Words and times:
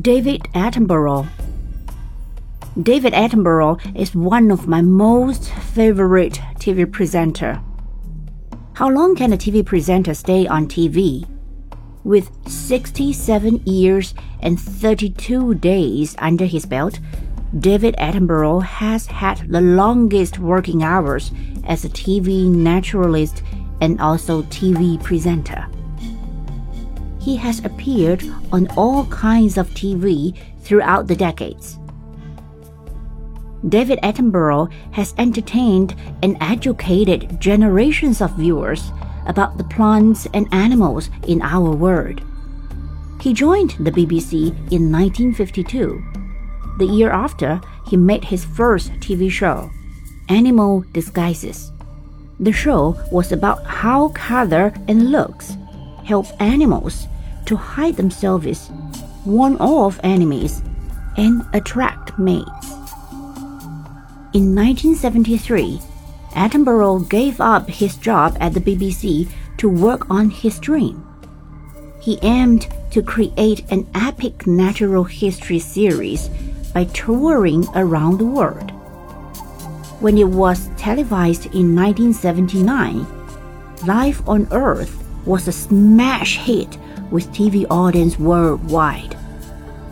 David 0.00 0.42
Attenborough. 0.54 1.28
David 2.82 3.12
Attenborough 3.12 3.78
is 3.96 4.12
one 4.12 4.50
of 4.50 4.66
my 4.66 4.82
most 4.82 5.52
favorite 5.52 6.40
TV 6.58 6.90
presenter. 6.90 7.62
How 8.72 8.90
long 8.90 9.14
can 9.14 9.32
a 9.32 9.36
TV 9.36 9.64
presenter 9.64 10.12
stay 10.14 10.48
on 10.48 10.66
TV? 10.66 11.28
With 12.02 12.28
67 12.50 13.62
years 13.66 14.14
and 14.40 14.58
32 14.58 15.54
days 15.54 16.16
under 16.18 16.44
his 16.44 16.66
belt, 16.66 16.98
David 17.56 17.94
Attenborough 17.96 18.64
has 18.64 19.06
had 19.06 19.48
the 19.48 19.60
longest 19.60 20.40
working 20.40 20.82
hours 20.82 21.30
as 21.68 21.84
a 21.84 21.88
TV 21.88 22.48
naturalist 22.48 23.44
and 23.80 24.00
also 24.00 24.42
TV 24.42 25.00
presenter. 25.00 25.68
He 27.24 27.36
has 27.36 27.64
appeared 27.64 28.22
on 28.52 28.68
all 28.76 29.06
kinds 29.06 29.56
of 29.56 29.70
TV 29.70 30.36
throughout 30.60 31.06
the 31.06 31.16
decades. 31.16 31.78
David 33.66 33.98
Attenborough 34.02 34.70
has 34.92 35.14
entertained 35.16 35.94
and 36.22 36.36
educated 36.42 37.40
generations 37.40 38.20
of 38.20 38.36
viewers 38.36 38.92
about 39.24 39.56
the 39.56 39.64
plants 39.64 40.28
and 40.34 40.52
animals 40.52 41.08
in 41.26 41.40
our 41.40 41.70
world. 41.70 42.20
He 43.22 43.32
joined 43.32 43.70
the 43.80 43.90
BBC 43.90 44.48
in 44.70 44.92
1952. 44.92 46.04
The 46.76 46.84
year 46.84 47.10
after, 47.10 47.58
he 47.86 47.96
made 47.96 48.24
his 48.24 48.44
first 48.44 48.92
TV 49.00 49.30
show, 49.30 49.70
Animal 50.28 50.84
Disguises. 50.92 51.72
The 52.38 52.52
show 52.52 53.00
was 53.10 53.32
about 53.32 53.64
how 53.64 54.08
color 54.08 54.74
and 54.88 55.10
looks 55.10 55.56
help 56.04 56.26
animals 56.38 57.06
to 57.46 57.56
hide 57.56 57.96
themselves, 57.96 58.70
warn 59.24 59.56
off 59.56 60.00
enemies, 60.02 60.62
and 61.16 61.44
attract 61.52 62.18
mates. 62.18 62.70
In 64.32 64.54
1973, 64.54 65.80
Attenborough 66.32 67.08
gave 67.08 67.40
up 67.40 67.68
his 67.68 67.96
job 67.96 68.36
at 68.40 68.54
the 68.54 68.60
BBC 68.60 69.28
to 69.58 69.68
work 69.68 70.10
on 70.10 70.30
his 70.30 70.58
dream. 70.58 71.06
He 72.00 72.18
aimed 72.22 72.66
to 72.90 73.02
create 73.02 73.64
an 73.70 73.86
epic 73.94 74.46
natural 74.46 75.04
history 75.04 75.58
series 75.58 76.28
by 76.74 76.84
touring 76.86 77.64
around 77.74 78.18
the 78.18 78.26
world. 78.26 78.72
When 80.00 80.18
it 80.18 80.28
was 80.28 80.68
televised 80.76 81.46
in 81.54 81.74
1979, 81.74 83.06
Life 83.86 84.28
on 84.28 84.48
Earth 84.50 85.03
was 85.26 85.48
a 85.48 85.52
smash 85.52 86.38
hit 86.38 86.78
with 87.10 87.30
TV 87.32 87.66
audience 87.70 88.18
worldwide. 88.18 89.16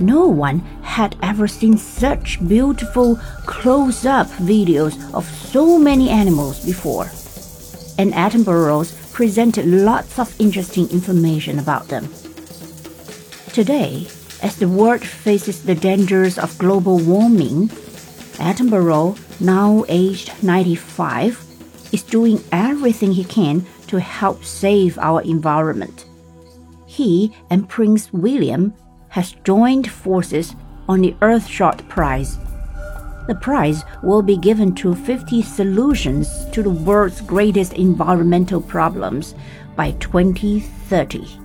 No 0.00 0.26
one 0.26 0.60
had 0.82 1.16
ever 1.22 1.46
seen 1.46 1.76
such 1.78 2.46
beautiful 2.46 3.16
close 3.46 4.04
up 4.04 4.26
videos 4.28 4.96
of 5.14 5.24
so 5.24 5.78
many 5.78 6.10
animals 6.10 6.64
before. 6.64 7.10
And 7.98 8.12
Attenborough 8.12 9.12
presented 9.12 9.66
lots 9.66 10.18
of 10.18 10.34
interesting 10.40 10.88
information 10.90 11.58
about 11.58 11.88
them. 11.88 12.08
Today, 13.52 14.08
as 14.42 14.56
the 14.56 14.68
world 14.68 15.04
faces 15.04 15.62
the 15.62 15.74
dangers 15.74 16.38
of 16.38 16.58
global 16.58 16.98
warming, 16.98 17.68
Attenborough, 18.38 19.16
now 19.40 19.84
aged 19.88 20.32
95, 20.42 21.51
is 21.92 22.02
doing 22.02 22.42
everything 22.50 23.12
he 23.12 23.24
can 23.24 23.64
to 23.86 24.00
help 24.00 24.44
save 24.44 24.98
our 24.98 25.22
environment. 25.22 26.06
He 26.86 27.34
and 27.50 27.68
Prince 27.68 28.12
William 28.12 28.74
has 29.08 29.32
joined 29.44 29.90
forces 29.90 30.54
on 30.88 31.00
the 31.02 31.14
Earthshot 31.20 31.88
Prize. 31.88 32.38
The 33.28 33.38
prize 33.40 33.84
will 34.02 34.22
be 34.22 34.36
given 34.36 34.74
to 34.76 34.94
50 34.94 35.42
solutions 35.42 36.46
to 36.50 36.62
the 36.62 36.70
world's 36.70 37.20
greatest 37.20 37.74
environmental 37.74 38.60
problems 38.60 39.34
by 39.76 39.92
2030. 39.92 41.41